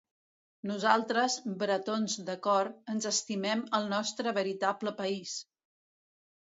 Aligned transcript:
Nosaltres, 0.69 1.35
bretons 1.65 2.17
de 2.31 2.37
cor, 2.49 2.71
ens 2.97 3.11
estimem 3.13 3.65
el 3.81 3.89
nostre 3.95 4.37
veritable 4.43 4.99
país! 5.05 5.41